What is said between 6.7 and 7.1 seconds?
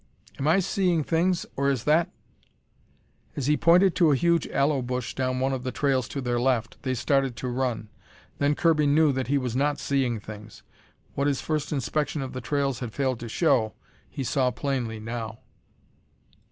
they